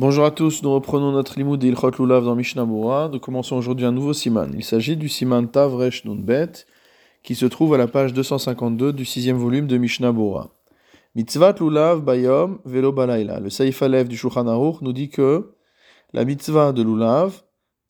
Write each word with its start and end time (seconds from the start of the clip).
Bonjour 0.00 0.24
à 0.24 0.30
tous, 0.30 0.62
nous 0.62 0.72
reprenons 0.72 1.12
notre 1.12 1.38
limoud 1.38 1.60
d'Ilchot 1.60 1.90
Lulav 1.98 2.24
dans 2.24 2.34
Mishnah 2.34 2.64
Nous 2.64 3.20
commençons 3.20 3.56
aujourd'hui 3.56 3.84
un 3.84 3.92
nouveau 3.92 4.14
siman. 4.14 4.50
Il 4.54 4.64
s'agit 4.64 4.96
du 4.96 5.10
siman 5.10 5.46
Tavresh 5.46 6.06
Nunbet, 6.06 6.64
qui 7.22 7.34
se 7.34 7.44
trouve 7.44 7.74
à 7.74 7.76
la 7.76 7.86
page 7.86 8.14
252 8.14 8.94
du 8.94 9.04
sixième 9.04 9.36
volume 9.36 9.66
de 9.66 9.76
Mishnah 9.76 10.14
Mitzvat 11.14 11.56
Lulav 11.60 12.00
Bayom 12.00 12.60
Velo 12.64 12.92
Balayla. 12.92 13.40
Le 13.40 13.50
Saïf 13.50 13.82
Alev 13.82 14.08
du 14.08 14.16
Shulchan 14.16 14.46
Aruch 14.46 14.80
nous 14.80 14.94
dit 14.94 15.10
que 15.10 15.52
la 16.14 16.24
mitzvah 16.24 16.72
de 16.72 16.82
Lulav 16.82 17.42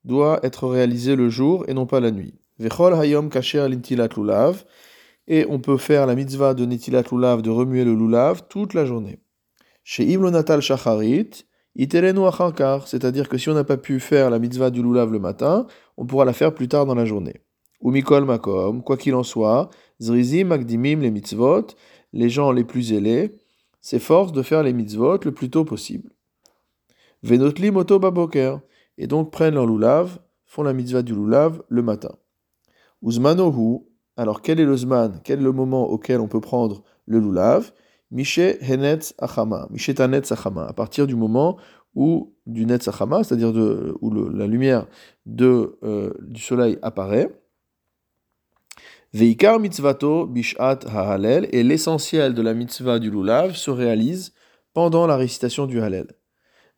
doit 0.03 0.41
être 0.43 0.67
réalisée 0.67 1.15
le 1.15 1.29
jour 1.29 1.65
et 1.69 1.75
non 1.75 1.87
pas 1.87 2.01
la 2.01 2.11
nuit. 2.11 2.35
Vechol 2.59 2.93
Hayom 2.93 3.31
Kasher 3.31 3.69
Lintilat 3.69 4.09
Lulav. 4.17 4.65
Et 5.29 5.47
on 5.49 5.61
peut 5.61 5.77
faire 5.77 6.07
la 6.07 6.17
mitzvah 6.17 6.55
de 6.55 6.67
Netilat 6.67 7.05
Lulav, 7.13 7.41
de 7.41 7.51
remuer 7.51 7.85
le 7.85 7.95
Lulav, 7.95 8.49
toute 8.49 8.75
la 8.75 8.85
journée. 8.85 9.21
Chez 9.85 10.03
Ibn 10.03 10.29
Natal 10.31 10.61
Shacharit, 10.61 11.45
c'est-à-dire 11.89 13.29
que 13.29 13.39
si 13.39 13.49
on 13.49 13.55
n'a 13.55 13.65
pas 13.65 13.77
pu 13.77 14.01
faire 14.01 14.29
la 14.31 14.39
mitzvah 14.39 14.71
du 14.71 14.83
lulav 14.83 15.13
le 15.13 15.19
matin, 15.19 15.67
on 15.97 16.05
pourra 16.05 16.25
la 16.25 16.33
faire 16.33 16.55
plus 16.55 16.69
tard 16.69 16.85
dans 16.85 16.95
la 16.95 17.05
journée. 17.05 17.41
Ou 17.81 17.91
mikol 17.91 18.25
makom, 18.25 18.83
quoi 18.83 18.99
qu'il 18.99 19.15
en 19.15 19.23
soit, 19.23 19.71
zrizi 20.01 20.45
magdimim 20.45 21.01
les 21.01 21.11
mitzvot, 21.11 21.69
les 22.13 22.29
gens 22.29 22.53
les 22.53 22.65
plus 22.65 22.93
ailés, 22.93 23.35
s'efforcent 23.81 24.33
de 24.33 24.43
faire 24.43 24.63
les 24.63 24.75
mitzvot 24.75 25.19
le 25.25 25.33
plus 25.33 25.49
tôt 25.49 25.65
possible. 25.65 26.11
Venotli 27.23 27.71
moto 27.71 27.99
baboker, 27.99 28.59
et 28.99 29.07
donc 29.07 29.31
prennent 29.31 29.55
leur 29.55 29.67
lulav, 29.67 30.19
font 30.45 30.63
la 30.63 30.75
mitzvah 30.75 31.03
du 31.03 31.15
lulav 31.15 31.63
le 31.69 31.83
matin. 31.83 32.15
Uzmanohu, 33.03 33.79
alors 34.19 34.43
quel 34.43 34.61
est 34.61 34.67
le 34.67 34.77
zman, 34.77 35.21
quel 35.25 35.39
est 35.39 35.43
le 35.43 35.53
moment 35.53 35.89
auquel 35.89 36.21
on 36.21 36.29
peut 36.29 36.41
prendre 36.41 36.83
le 37.07 37.19
lulav 37.19 37.73
Mishe 38.11 38.59
Henetz 38.61 39.15
Achama, 39.19 39.69
Mishe 39.71 39.95
Tanetz 39.95 40.33
Achama, 40.33 40.67
à 40.67 40.73
partir 40.73 41.07
du 41.07 41.15
moment 41.15 41.57
où 41.95 42.35
du 42.47 42.67
Netz 42.67 42.89
Achama, 42.89 43.23
c'est-à-dire 43.23 43.53
où 44.01 44.11
la 44.31 44.47
lumière 44.47 44.87
euh, 45.41 46.13
du 46.21 46.41
soleil 46.41 46.79
apparaît. 46.83 47.31
Veikar 49.13 49.59
mitzvato 49.59 50.27
bishat 50.27 50.81
ha'halel, 50.87 51.49
et 51.51 51.65
l'essentiel 51.65 52.33
de 52.33 52.43
la 52.43 52.55
mitzvah 52.55 53.01
du 53.01 53.11
lulav 53.11 53.57
se 53.57 53.71
réalise 53.71 54.33
pendant 54.73 55.07
la 55.07 55.17
récitation 55.17 55.67
du 55.67 55.81
halel. 55.81 56.07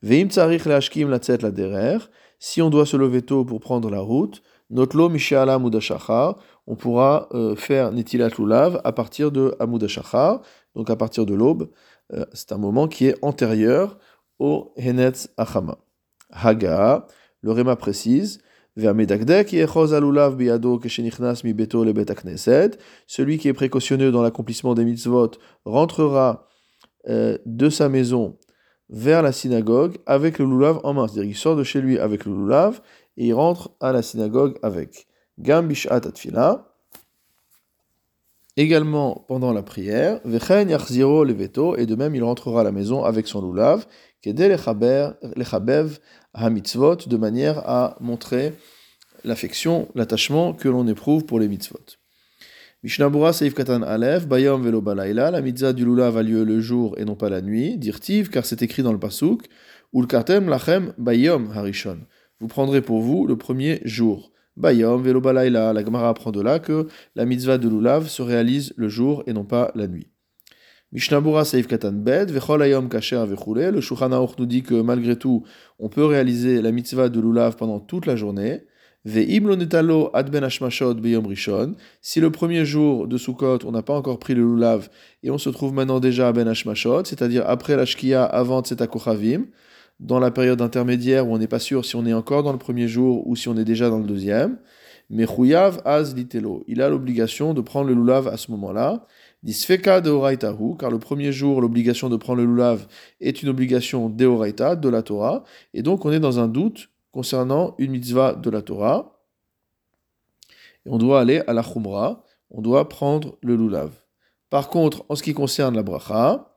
Veim 0.03 0.29
tsarich 0.29 0.64
lashkim 0.64 1.11
la 1.11 1.19
derer, 1.19 1.98
si 2.39 2.62
on 2.62 2.70
doit 2.70 2.87
se 2.87 2.97
lever 2.97 3.23
tôt 3.23 3.45
pour 3.45 3.61
prendre 3.61 3.91
la 3.91 4.01
route, 4.01 4.42
notlo 4.70 5.09
mishala 5.11 5.59
mudashachar, 5.59 6.39
on 6.67 6.75
pourra 6.75 7.29
euh, 7.35 7.55
faire 7.55 7.92
netilat 7.92 8.31
lulav 8.39 8.81
à 8.83 8.92
partir 8.92 9.31
de 9.31 9.55
amudashachar, 9.61 10.41
donc 10.75 10.91
à 10.91 10.97
partir 10.97 11.27
de 11.27 11.34
l'aube. 11.34 11.70
Euh, 12.12 12.25
c'est 12.33 12.53
un 12.53 12.59
moment 12.59 12.89
qui 12.89 13.06
est 13.06 13.17
antérieur 13.23 13.98
au 14.39 14.73
Henetz 14.77 15.31
Achama. 15.37 15.79
Haga, 16.31 17.06
le 17.42 17.53
Réma 17.53 17.77
précise, 17.77 18.41
celui 18.75 19.06
qui 23.39 23.48
est 23.48 23.53
précautionneux 23.53 24.11
dans 24.11 24.23
l'accomplissement 24.23 24.75
des 24.75 24.84
mitzvot 24.84 25.33
rentrera 25.67 26.48
euh, 27.09 27.36
de 27.45 27.69
sa 27.69 27.91
maison 27.91 28.39
vers 28.89 29.23
la 29.23 29.33
synagogue 29.33 29.98
avec 30.07 30.39
le 30.39 30.47
lulav 30.47 30.81
en 30.84 30.95
main. 30.95 31.07
C'est-à-dire 31.07 31.31
qu'il 31.31 31.36
sort 31.36 31.57
de 31.57 31.64
chez 31.64 31.83
lui 31.83 31.98
avec 31.98 32.25
le 32.25 32.33
lulav 32.33 32.81
et 33.19 33.27
il 33.27 33.34
rentre 33.34 33.73
à 33.81 33.92
la 33.92 34.01
synagogue 34.01 34.59
avec. 34.62 35.07
Gam 35.39 35.69
bishat 35.69 35.95
atfila, 35.95 36.72
également 38.56 39.25
pendant 39.28 39.53
la 39.53 39.62
prière, 39.62 40.20
Vechen 40.25 40.69
leveto, 40.69 41.77
et 41.77 41.86
de 41.86 41.95
même 41.95 42.14
il 42.14 42.22
rentrera 42.22 42.61
à 42.61 42.64
la 42.64 42.72
maison 42.72 43.05
avec 43.05 43.27
son 43.27 43.41
lulav, 43.50 43.86
kedel 44.22 44.50
lechabev 45.36 45.98
ha-mitzvot, 46.34 46.97
de 47.06 47.17
manière 47.17 47.58
à 47.69 47.97
montrer 48.00 48.55
l'affection, 49.25 49.89
l'attachement 49.95 50.53
que 50.53 50.69
l'on 50.69 50.86
éprouve 50.86 51.25
pour 51.25 51.39
les 51.39 51.48
mitzvot. 51.48 51.98
Mishnabura 52.83 53.33
Seif 53.33 53.55
Katan 53.55 53.83
Aleph, 53.83 54.27
Bayom 54.27 54.62
Velo 54.62 54.80
Balayla, 54.80 55.30
la 55.30 55.41
mitzvah 55.41 55.73
du 55.73 55.85
lulav 55.85 56.17
a 56.17 56.23
lieu 56.23 56.42
le 56.42 56.61
jour 56.61 56.96
et 56.98 57.05
non 57.05 57.14
pas 57.14 57.29
la 57.29 57.41
nuit, 57.41 57.79
dirtiv, 57.79 58.29
car 58.29 58.45
c'est 58.45 58.62
écrit 58.62 58.83
dans 58.83 58.92
le 58.92 58.98
pasuk, 58.98 59.46
Ulkartem 59.95 60.48
Lachem 60.48 60.92
Bayom 60.98 61.51
Harishon. 61.55 61.98
Vous 62.41 62.48
prendrez 62.48 62.83
pour 62.83 63.01
vous 63.01 63.27
le 63.27 63.36
premier 63.36 63.80
jour. 63.85 64.33
Bayom, 64.57 65.02
Velo 65.02 65.20
Balaïla, 65.20 65.73
la 65.73 65.85
Gemara 65.85 66.08
apprend 66.08 66.30
de 66.30 66.40
là 66.40 66.58
que 66.58 66.86
la 67.14 67.24
mitzvah 67.24 67.58
de 67.58 67.68
Lulav 67.68 68.08
se 68.08 68.23
réalise 68.23 68.74
le 68.77 68.89
jour 68.89 69.23
et 69.27 69.33
non 69.33 69.45
pas 69.45 69.70
la 69.74 69.86
nuit. 69.86 70.08
Mishnabura 70.92 71.46
Saif 71.46 71.67
Katan 71.67 71.92
Bed, 71.92 72.30
Vechol 72.30 72.61
Ayom 72.62 72.91
Kacher 72.91 73.24
Vechule, 73.27 73.70
le 73.70 73.80
Shulchan 73.80 74.11
nous 74.11 74.46
dit 74.46 74.62
que 74.62 74.74
malgré 74.83 75.17
tout, 75.17 75.42
on 75.79 75.89
peut 75.89 76.05
réaliser 76.05 76.61
la 76.61 76.70
mitzvah 76.70 77.08
de 77.08 77.18
Lulav 77.18 77.57
pendant 77.57 77.80
toute 77.80 78.05
la 78.05 78.14
journée. 78.14 78.64
Ben. 79.05 79.41
Si 82.02 82.20
le 82.20 82.30
premier 82.30 82.64
jour 82.64 83.08
de 83.08 83.17
Sukkot, 83.17 83.58
on 83.64 83.73
n'a 83.73 83.83
pas 83.83 83.95
encore 83.95 84.18
pris 84.18 84.35
le 84.35 84.42
Lulav 84.42 84.91
et 85.23 85.30
on 85.30 85.39
se 85.39 85.51
trouve 85.51 85.73
maintenant 85.73 85.98
déjà 85.98 86.29
à 86.29 86.33
ben 86.33 86.46
hashmashot, 86.46 87.05
c'est-à-dire 87.07 87.42
après 87.48 87.74
la 87.74 87.85
shkia, 87.85 88.23
avant 88.23 88.62
Tsetakochavim, 88.62 89.46
dans 90.02 90.18
la 90.18 90.33
période 90.33 90.61
intermédiaire 90.61 91.29
où 91.29 91.35
on 91.35 91.39
n'est 91.39 91.46
pas 91.46 91.61
sûr 91.61 91.85
si 91.85 91.95
on 91.95 92.05
est 92.05 92.13
encore 92.13 92.42
dans 92.42 92.52
le 92.52 92.58
premier 92.58 92.89
jour 92.89 93.27
ou 93.27 93.36
si 93.36 93.48
on 93.48 93.57
est 93.57 93.64
déjà 93.64 93.89
dans 93.89 93.98
le 93.98 94.05
deuxième. 94.05 94.58
Mais 95.11 95.27
Chouyav 95.27 95.80
az 95.85 96.14
litelo, 96.14 96.64
il 96.67 96.83
a 96.83 96.89
l'obligation 96.89 97.55
de 97.55 97.61
prendre 97.61 97.89
le 97.89 97.95
lulav 97.95 98.27
à 98.29 98.36
ce 98.36 98.51
moment-là. 98.51 99.07
Disfeka 99.42 100.01
de 100.01 100.77
car 100.77 100.91
le 100.91 100.98
premier 100.98 101.33
jour, 101.33 101.61
l'obligation 101.61 102.08
de 102.08 102.17
prendre 102.17 102.41
le 102.41 102.46
lulav 102.46 102.86
est 103.20 103.42
une 103.42 103.48
obligation 103.48 104.08
deoraita, 104.08 104.77
de 104.77 104.89
la 104.89 105.02
Torah, 105.02 105.45
et 105.74 105.83
donc 105.83 106.05
on 106.05 106.12
est 106.12 106.20
dans 106.20 106.39
un 106.39 106.48
doute 106.48 106.89
concernant 107.11 107.74
une 107.79 107.91
mitzvah 107.91 108.35
de 108.35 108.51
la 108.51 108.62
Torah. 108.62 109.20
Et 110.86 110.91
on 110.91 110.98
doit 110.98 111.20
aller 111.20 111.42
à 111.46 111.52
la 111.52 111.62
chumra, 111.62 112.24
on 112.51 112.62
doit 112.62 112.89
prendre 112.89 113.36
le 113.42 113.57
lulav. 113.57 113.91
Par 114.48 114.68
contre, 114.68 115.05
en 115.08 115.14
ce 115.14 115.23
qui 115.23 115.35
concerne 115.35 115.74
la 115.74 115.83
bracha, 115.83 116.52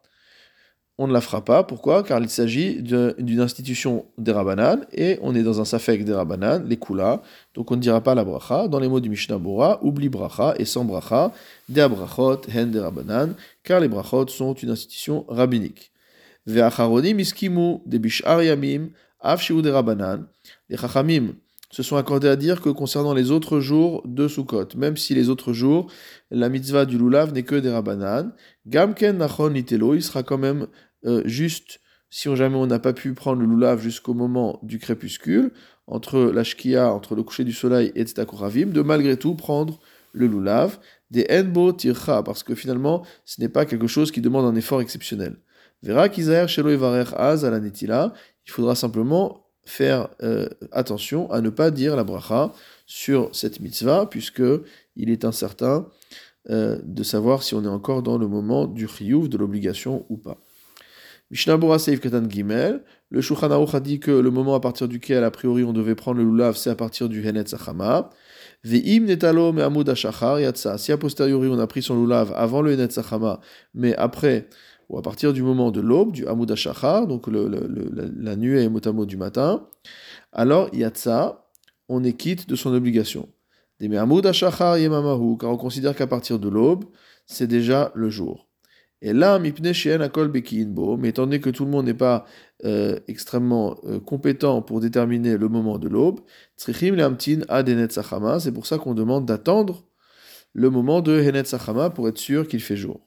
on 0.97 1.07
ne 1.07 1.13
la 1.13 1.21
fera 1.21 1.43
pas. 1.43 1.63
Pourquoi? 1.63 2.03
Car 2.03 2.21
il 2.21 2.29
s'agit 2.29 2.81
d'une 2.81 3.39
institution 3.39 4.05
des 4.17 4.31
Rabbanan 4.31 4.85
et 4.93 5.19
on 5.21 5.35
est 5.35 5.43
dans 5.43 5.59
un 5.59 5.65
safek 5.65 6.05
des 6.05 6.13
Rabbanan, 6.13 6.65
les 6.67 6.77
Kula. 6.77 7.21
Donc 7.53 7.71
on 7.71 7.75
ne 7.75 7.81
dira 7.81 8.01
pas 8.01 8.15
la 8.15 8.23
bracha. 8.23 8.67
Dans 8.67 8.79
les 8.79 8.87
mots 8.87 9.01
du 9.01 9.09
Mishnah 9.09 9.37
Bora, 9.37 9.79
oublie 9.83 10.09
bracha 10.09 10.55
et 10.57 10.65
sans 10.65 10.85
bracha, 10.85 11.31
des 11.67 11.81
abrachot, 11.81 12.41
hen 12.53 12.71
des 12.71 12.79
Rabbanan, 12.79 13.33
car 13.63 13.79
les 13.79 13.87
brachot 13.87 14.27
sont 14.27 14.53
une 14.53 14.69
institution 14.69 15.25
rabbinique. 15.27 15.91
Se 21.69 21.83
sont 21.83 21.97
accordés 21.97 22.27
à 22.27 22.35
dire 22.35 22.61
que 22.61 22.69
concernant 22.69 23.13
les 23.13 23.31
autres 23.31 23.59
jours 23.59 24.01
de 24.05 24.27
Sukkot, 24.27 24.69
même 24.75 24.97
si 24.97 25.13
les 25.13 25.29
autres 25.29 25.53
jours, 25.53 25.91
la 26.31 26.49
mitzvah 26.49 26.85
du 26.85 26.97
lulav 26.97 27.33
n'est 27.33 27.43
que 27.43 27.55
des 27.55 27.69
Rabbanan, 27.69 28.33
gamken 28.65 29.17
nachon 29.17 29.49
litelo, 29.49 29.95
il 29.95 30.03
sera 30.03 30.23
quand 30.23 30.37
même 30.37 30.67
euh, 31.05 31.21
juste, 31.25 31.79
si 32.09 32.33
jamais 32.35 32.55
on 32.55 32.67
n'a 32.67 32.79
pas 32.79 32.93
pu 32.93 33.13
prendre 33.13 33.41
le 33.41 33.47
lulav 33.47 33.81
jusqu'au 33.81 34.13
moment 34.13 34.59
du 34.63 34.79
crépuscule, 34.79 35.51
entre 35.87 36.19
la 36.19 36.43
shkia, 36.43 36.91
entre 36.91 37.15
le 37.15 37.23
coucher 37.23 37.43
du 37.43 37.53
soleil 37.53 37.91
et 37.95 38.03
tztakuravim, 38.03 38.67
de 38.67 38.81
malgré 38.81 39.17
tout 39.17 39.35
prendre 39.35 39.79
le 40.13 40.27
lulav, 40.27 40.79
des 41.11 41.27
enbo 41.29 41.71
tircha, 41.73 42.23
parce 42.23 42.43
que 42.43 42.55
finalement, 42.55 43.05
ce 43.25 43.41
n'est 43.41 43.49
pas 43.49 43.65
quelque 43.65 43.87
chose 43.87 44.11
qui 44.11 44.21
demande 44.21 44.45
un 44.45 44.55
effort 44.55 44.81
exceptionnel. 44.81 45.37
Verra 45.83 46.09
kizaer 46.09 46.47
shelo 46.47 46.69
az 47.15 47.45
à 47.45 47.51
la 47.51 47.59
il 48.47 48.51
faudra 48.51 48.75
simplement 48.75 49.44
faire 49.65 50.09
euh, 50.21 50.47
attention 50.71 51.31
à 51.31 51.41
ne 51.41 51.49
pas 51.49 51.71
dire 51.71 51.95
la 51.95 52.03
bracha 52.03 52.51
sur 52.85 53.29
cette 53.35 53.59
mitzvah, 53.59 54.05
puisque 54.05 54.43
il 54.95 55.09
est 55.09 55.25
incertain 55.25 55.87
euh, 56.49 56.79
de 56.83 57.03
savoir 57.03 57.43
si 57.43 57.55
on 57.55 57.63
est 57.63 57.67
encore 57.67 58.03
dans 58.03 58.17
le 58.17 58.27
moment 58.27 58.67
du 58.67 58.87
chiyuv, 58.87 59.29
de 59.29 59.37
l'obligation 59.37 60.05
ou 60.09 60.17
pas. 60.17 60.37
Mishnah 61.31 61.57
Bora 61.57 61.79
Seif 61.79 61.99
Katan 61.99 62.29
Gimel, 62.29 62.83
le 63.09 63.21
Shulchan 63.21 63.49
a 63.49 63.79
dit 63.79 63.99
que 63.99 64.11
le 64.11 64.29
moment 64.29 64.53
à 64.53 64.59
partir 64.59 64.87
duquel, 64.87 65.23
a 65.23 65.31
priori, 65.31 65.63
on 65.63 65.73
devait 65.73 65.95
prendre 65.95 66.19
le 66.19 66.23
lulav, 66.23 66.55
c'est 66.55 66.69
à 66.69 66.75
partir 66.75 67.09
du 67.09 67.27
Henet 67.27 67.47
Sachama. 67.47 68.11
Ve'im 68.63 69.05
netalo 69.05 69.51
me 69.51 69.63
amud 69.63 69.89
ashachar 69.89 70.39
yatsa. 70.39 70.77
Si 70.77 70.91
a 70.91 70.97
posteriori, 70.97 71.47
on 71.47 71.57
a 71.57 71.65
pris 71.65 71.81
son 71.81 71.99
lulav 71.99 72.31
avant 72.35 72.61
le 72.61 72.73
Henet 72.73 72.91
Sachama, 72.91 73.39
mais 73.73 73.95
après, 73.95 74.47
ou 74.89 74.97
à 74.97 75.01
partir 75.01 75.33
du 75.33 75.41
moment 75.41 75.71
de 75.71 75.81
l'aube, 75.81 76.11
du 76.11 76.27
Hamoud 76.27 76.53
donc 77.07 77.27
le, 77.27 77.47
la, 78.17 78.35
nuée 78.35 78.69
motamo 78.69 79.05
du 79.05 79.17
matin, 79.17 79.67
alors 80.31 80.69
yatsa, 80.73 81.47
on 81.89 82.03
est 82.03 82.13
quitte 82.13 82.47
de 82.47 82.55
son 82.55 82.73
obligation. 82.73 83.29
Des 83.79 83.95
Hamoud 83.95 84.25
Ashachar 84.25 84.77
yemamahu, 84.77 85.37
car 85.37 85.51
on 85.51 85.57
considère 85.57 85.95
qu'à 85.95 86.07
partir 86.07 86.39
de 86.39 86.49
l'aube, 86.49 86.85
c'est 87.25 87.47
déjà 87.47 87.91
le 87.95 88.09
jour. 88.09 88.47
Et 89.01 89.13
là, 89.13 89.37
mipne 89.39 89.71
bekiinbo, 90.29 90.97
mais 90.97 91.09
étant 91.09 91.23
donné 91.23 91.39
que 91.39 91.49
tout 91.49 91.65
le 91.65 91.71
monde 91.71 91.85
n'est 91.85 91.93
pas 91.93 92.25
euh, 92.63 92.99
extrêmement 93.07 93.77
euh, 93.85 93.99
compétent 93.99 94.61
pour 94.61 94.79
déterminer 94.79 95.37
le 95.37 95.49
moment 95.49 95.77
de 95.77 95.89
l'aube, 95.89 96.21
tzrichim 96.57 96.95
leamtin 96.95 97.41
adenet 97.49 97.91
sachama, 97.91 98.39
c'est 98.39 98.51
pour 98.51 98.65
ça 98.65 98.77
qu'on 98.77 98.93
demande 98.93 99.25
d'attendre 99.25 99.85
le 100.53 100.69
moment 100.69 101.01
de 101.01 101.19
henet 101.19 101.43
sachama 101.43 101.89
pour 101.89 102.07
être 102.07 102.17
sûr 102.17 102.47
qu'il 102.47 102.61
fait 102.61 102.77
jour. 102.77 103.01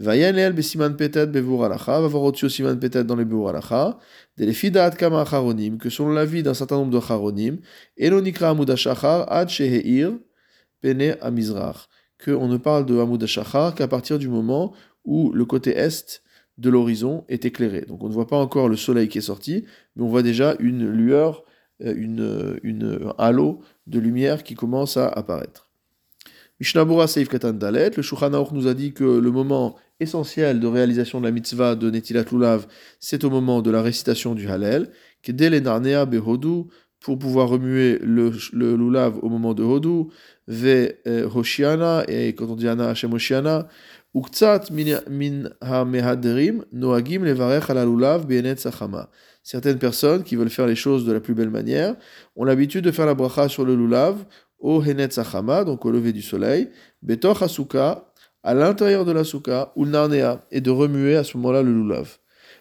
Vayen 0.00 0.52
besiman 0.52 0.96
petet 0.96 1.26
bevur 1.26 1.64
alacha, 1.64 2.00
va 2.00 2.06
voir 2.06 2.22
au-dessus 2.22 2.50
siman 2.50 2.78
petet 2.78 3.02
dans 3.02 3.16
les 3.16 3.24
bevur 3.24 3.48
alacha, 3.48 3.98
de 4.36 4.44
lefidat 4.44 4.92
kama 4.92 5.22
acharonim, 5.22 5.76
que 5.78 5.90
selon 5.90 6.10
l'avis 6.10 6.44
d'un 6.44 6.54
certain 6.54 6.76
nombre 6.76 6.92
de 6.92 7.00
charonim, 7.04 7.58
elonikra 7.96 8.50
amud 8.50 8.72
shachar 8.76 9.26
ad 9.28 9.48
sheheir 9.48 10.12
pene 10.80 11.16
amizrach, 11.20 11.88
que 12.16 12.30
on 12.30 12.46
ne 12.46 12.58
parle 12.58 12.86
de 12.86 12.96
amud 13.00 13.26
shachar 13.26 13.74
qu'à 13.74 13.88
partir 13.88 14.20
du 14.20 14.28
moment 14.28 14.72
où 15.04 15.32
le 15.32 15.44
côté 15.44 15.76
est 15.76 16.22
de 16.58 16.70
l'horizon 16.70 17.24
est 17.28 17.44
éclairé. 17.44 17.80
Donc 17.82 18.04
on 18.04 18.08
ne 18.08 18.14
voit 18.14 18.28
pas 18.28 18.36
encore 18.36 18.68
le 18.68 18.76
soleil 18.76 19.08
qui 19.08 19.18
est 19.18 19.22
sorti, 19.22 19.64
mais 19.96 20.04
on 20.04 20.08
voit 20.08 20.22
déjà 20.22 20.54
une 20.60 20.88
lueur, 20.88 21.44
euh, 21.82 21.94
une, 21.96 22.60
une, 22.62 23.00
un 23.04 23.14
halo 23.18 23.62
de 23.88 23.98
lumière 23.98 24.44
qui 24.44 24.54
commence 24.54 24.96
à 24.96 25.08
apparaître. 25.08 25.67
Mishnabura 26.60 27.06
Seif 27.06 27.28
Katan 27.28 27.52
Dalet, 27.52 27.90
le 27.96 28.02
Shulchan 28.02 28.30
nous 28.52 28.66
a 28.66 28.74
dit 28.74 28.92
que 28.92 29.04
le 29.04 29.30
moment 29.30 29.76
essentiel 30.00 30.58
de 30.58 30.66
réalisation 30.66 31.20
de 31.20 31.26
la 31.26 31.30
mitzvah 31.30 31.76
de 31.76 31.88
Netilat 31.88 32.24
Lulav, 32.32 32.66
c'est 32.98 33.22
au 33.22 33.30
moment 33.30 33.62
de 33.62 33.70
la 33.70 33.80
récitation 33.80 34.34
du 34.34 34.48
Hallel, 34.48 34.90
Kedele 35.22 35.62
Narnea 35.62 36.04
Behodu, 36.04 36.64
pour 37.00 37.16
pouvoir 37.16 37.48
remuer 37.48 37.98
le, 38.02 38.32
Lulav 38.52 39.18
au 39.22 39.28
moment 39.28 39.54
de 39.54 39.62
Hodu, 39.62 40.10
Ve 40.48 40.94
euh, 41.06 41.28
Hoshiana, 41.32 42.02
et 42.08 42.34
quand 42.34 42.46
on 42.46 42.56
dit 42.56 42.66
Ana 42.66 42.88
Hashem 42.88 43.12
Hoshiana, 43.12 43.68
min 45.10 45.50
noagim 46.72 47.24
Certaines 49.42 49.78
personnes 49.78 50.24
qui 50.24 50.36
veulent 50.36 50.50
faire 50.50 50.66
les 50.66 50.74
choses 50.74 51.06
de 51.06 51.12
la 51.12 51.20
plus 51.20 51.34
belle 51.34 51.50
manière 51.50 51.94
ont 52.36 52.44
l'habitude 52.44 52.84
de 52.84 52.90
faire 52.90 53.06
la 53.06 53.14
bracha 53.14 53.48
sur 53.48 53.64
le 53.64 53.76
lulav 53.76 54.24
au 54.58 54.82
henet 54.82 55.10
sachama, 55.10 55.64
donc 55.64 55.84
au 55.84 55.90
lever 55.90 56.12
du 56.12 56.22
soleil, 56.22 56.70
betoch 57.02 57.42
asuka, 57.42 58.08
à 58.42 58.54
l'intérieur 58.54 59.04
de 59.04 59.12
la 59.12 59.24
souka, 59.24 59.72
ou 59.76 59.86
et 60.50 60.60
de 60.60 60.70
remuer 60.70 61.16
à 61.16 61.24
ce 61.24 61.36
moment-là 61.36 61.62
le 61.62 61.72
lulav. 61.72 62.18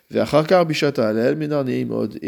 Et 0.09 0.21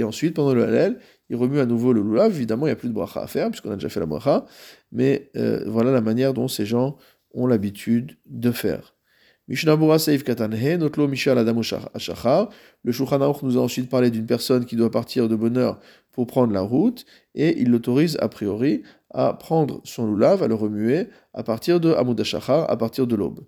ensuite, 0.04 0.36
pendant 0.36 0.54
le 0.54 0.64
halel, 0.64 1.00
il 1.30 1.36
remue 1.36 1.60
à 1.60 1.66
nouveau 1.66 1.92
le 1.94 2.02
lulav. 2.02 2.36
Évidemment, 2.36 2.68
il 2.68 2.70
n'y 2.70 2.74
a 2.74 2.76
plus 2.76 2.90
de 2.90 2.94
bracha 2.94 3.22
à 3.22 3.28
faire, 3.28 3.50
puisqu'on 3.50 3.72
a 3.72 3.76
déjà 3.76 3.90
fait 3.90 4.00
la 4.00 4.06
bracha. 4.06 4.46
Mais 4.92 5.32
euh, 5.36 5.64
voilà 5.68 5.92
la 5.92 6.02
manière 6.02 6.34
dont 6.34 6.48
ces 6.48 6.66
gens 6.66 6.98
ont 7.34 7.48
l'habitude 7.48 8.18
de 8.26 8.52
faire. 8.52 8.96
Seif 9.98 10.24
Notlo 10.80 11.08
Mishal 11.08 11.38
Adam 11.38 11.62
Ashachar. 11.94 12.50
Le 12.84 12.92
Shulchan 12.92 13.40
nous 13.42 13.58
a 13.58 13.62
ensuite 13.62 13.90
parlé 13.90 14.12
d'une 14.12 14.26
personne 14.26 14.66
qui 14.66 14.76
doit 14.76 14.92
partir 14.92 15.28
de 15.28 15.36
bonne 15.36 15.58
heure 15.58 15.80
pour 16.12 16.28
prendre 16.28 16.54
la 16.54 16.62
route, 16.62 17.06
et 17.34 17.60
il 17.60 17.72
l'autorise 17.72 18.18
a 18.20 18.30
priori 18.30 18.84
à 19.12 19.34
prendre 19.34 19.82
son 19.84 20.14
lulav, 20.14 20.44
à 20.44 20.48
le 20.48 20.56
remuer, 20.56 21.08
à 21.34 21.44
partir 21.44 21.80
de 21.80 21.94
Ashachar, 22.20 22.70
à 22.70 22.78
partir 22.78 23.08
de 23.08 23.16
l'aube. 23.16 23.42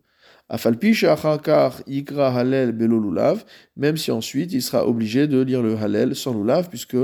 Afalpi 0.49 0.93
Shachakar 0.93 1.81
Ikra 1.87 2.27
Halel 2.37 2.73
Belo 2.73 2.99
Lulav, 2.99 3.45
même 3.77 3.95
si 3.95 4.11
ensuite 4.11 4.51
il 4.51 4.61
sera 4.61 4.85
obligé 4.85 5.27
de 5.27 5.39
lire 5.39 5.61
le 5.61 5.77
Halel 5.77 6.13
sans 6.13 6.33
lulav, 6.33 6.67
puisque 6.67 6.97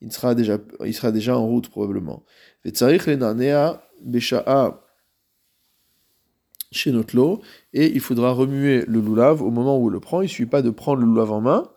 il 0.00 0.12
sera 0.12 0.36
déjà, 0.36 0.58
il 0.84 0.94
sera 0.94 1.10
déjà 1.10 1.36
en 1.36 1.44
route 1.44 1.68
probablement. 1.68 2.24
Chez 6.70 6.94
et 7.74 7.92
il 7.92 8.00
faudra 8.00 8.32
remuer 8.32 8.84
le 8.86 9.00
loulav 9.00 9.42
au 9.42 9.50
moment 9.50 9.78
où 9.78 9.88
il 9.88 9.92
le 9.92 10.00
prend. 10.00 10.20
Il 10.20 10.26
ne 10.26 10.28
suffit 10.28 10.46
pas 10.46 10.62
de 10.62 10.70
prendre 10.70 11.00
le 11.00 11.06
loulav 11.06 11.32
en 11.32 11.40
main, 11.40 11.68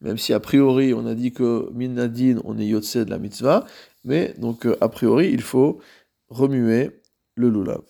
même 0.00 0.16
si 0.16 0.32
a 0.32 0.40
priori 0.40 0.94
on 0.94 1.06
a 1.06 1.14
dit 1.14 1.32
que 1.32 1.70
minadin 1.72 2.40
on 2.44 2.58
est 2.58 2.66
yotse 2.66 2.96
de 2.96 3.10
la 3.10 3.18
mitzvah, 3.18 3.66
mais 4.04 4.34
donc 4.38 4.66
euh, 4.66 4.76
a 4.80 4.88
priori 4.88 5.30
il 5.30 5.42
faut 5.42 5.80
remuer 6.28 6.90
le 7.34 7.48
loulav. 7.48 7.82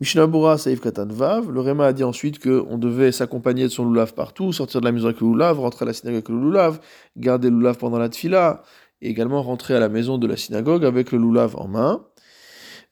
Mishnabura 0.00 0.56
Saif 0.56 0.80
Katanvav, 0.80 1.50
le 1.50 1.60
Réma 1.60 1.86
a 1.86 1.92
dit 1.92 2.04
ensuite 2.04 2.38
qu'on 2.38 2.78
devait 2.78 3.12
s'accompagner 3.12 3.64
de 3.64 3.68
son 3.68 3.84
loulav 3.84 4.14
partout, 4.14 4.50
sortir 4.52 4.80
de 4.80 4.86
la 4.86 4.92
maison 4.92 5.08
avec 5.08 5.20
le 5.20 5.26
loulav, 5.26 5.60
rentrer 5.60 5.84
à 5.84 5.86
la 5.86 5.92
synagogue 5.92 6.14
avec 6.16 6.28
le 6.30 6.36
loulav, 6.36 6.80
garder 7.18 7.50
le 7.50 7.56
loulav 7.56 7.76
pendant 7.76 7.98
la 7.98 8.08
tfila, 8.08 8.62
et 9.02 9.10
également 9.10 9.42
rentrer 9.42 9.76
à 9.76 9.80
la 9.80 9.90
maison 9.90 10.16
de 10.16 10.26
la 10.26 10.38
synagogue 10.38 10.86
avec 10.86 11.12
le 11.12 11.18
loulav 11.18 11.54
en 11.56 11.68
main. 11.68 12.06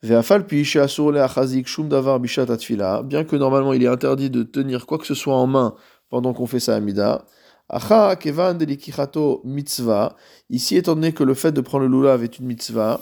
Bien 0.02 0.22
que 3.24 3.36
normalement 3.36 3.72
il 3.72 3.82
est 3.82 3.88
interdit 3.88 4.30
de 4.30 4.42
tenir 4.42 4.84
quoi 4.84 4.98
que 4.98 5.06
ce 5.06 5.14
soit 5.14 5.34
en 5.34 5.46
main 5.46 5.74
pendant 6.10 6.34
qu'on 6.34 6.46
fait 6.46 6.60
sa 6.60 6.76
amida. 6.76 7.24
Mitzvah. 9.44 10.16
Ici, 10.50 10.76
étant 10.76 10.94
donné 10.94 11.12
que 11.12 11.24
le 11.24 11.34
fait 11.34 11.52
de 11.52 11.60
prendre 11.60 11.86
le 11.86 11.96
lulav 11.96 12.24
est 12.24 12.38
une 12.38 12.46
mitzvah, 12.46 13.00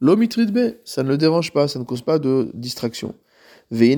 l'omitridbe, 0.00 0.76
ça 0.84 1.02
ne 1.02 1.08
le 1.08 1.18
dérange 1.18 1.52
pas, 1.52 1.68
ça 1.68 1.78
ne 1.78 1.84
cause 1.84 2.02
pas 2.02 2.18
de 2.18 2.50
distraction. 2.54 3.14
Et 3.70 3.96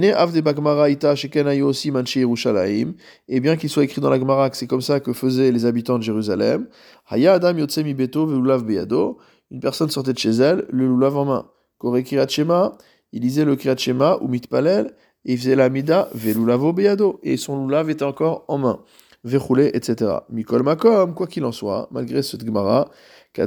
bien 3.41 3.57
qu'il 3.57 3.71
soit 3.71 3.85
écrit 3.85 4.01
dans 4.01 4.11
la 4.11 4.19
Gemara 4.19 4.51
que 4.51 4.57
c'est 4.57 4.67
comme 4.67 4.81
ça 4.81 4.99
que 4.99 5.13
faisaient 5.13 5.53
les 5.53 5.65
habitants 5.65 5.97
de 5.97 6.03
Jérusalem, 6.03 6.67
une 9.53 9.61
personne 9.61 9.91
sortait 9.91 10.13
de 10.13 10.19
chez 10.19 10.31
elle, 10.31 10.67
le 10.71 10.89
lulav 10.89 11.17
en 11.17 11.25
main. 11.25 11.49
Kore 11.79 11.99
Shema, 12.29 12.73
il 13.13 13.23
lisait 13.23 13.45
le 13.45 13.55
kirat 13.55 13.77
Shema 13.77 14.19
ou 14.21 14.27
mitpalel, 14.27 14.93
il 15.25 15.39
faisait 15.39 15.57
la 15.57 15.69
et 17.23 17.37
son 17.37 17.67
lulav 17.67 17.91
était 17.91 18.05
encore 18.05 18.45
en 18.49 18.59
main. 18.59 18.81
Vechoulé, 19.23 19.71
etc. 19.75 20.13
Mikol 20.31 20.63
makom, 20.63 21.15
quoi 21.15 21.27
qu'il 21.27 21.45
en 21.45 21.53
soit, 21.53 21.89
malgré 21.91 22.23
cette 22.23 22.45
Gemara, 22.45 22.91
que 23.33 23.43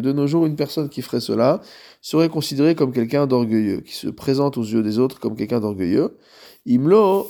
de 0.00 0.12
nos 0.12 0.26
jours, 0.26 0.46
une 0.46 0.56
personne 0.56 0.88
qui 0.88 1.02
ferait 1.02 1.20
cela 1.20 1.60
serait 2.00 2.30
considérée 2.30 2.74
comme 2.74 2.92
quelqu'un 2.92 3.26
d'orgueilleux, 3.26 3.80
qui 3.80 3.94
se 3.94 4.08
présente 4.08 4.56
aux 4.56 4.64
yeux 4.64 4.82
des 4.82 4.98
autres 4.98 5.20
comme 5.20 5.36
quelqu'un 5.36 5.60
d'orgueilleux. 5.60 6.16
Imlo, 6.66 7.28